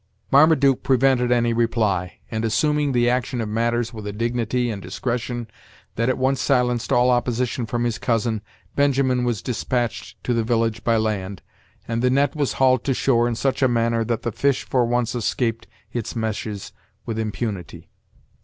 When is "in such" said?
13.27-13.61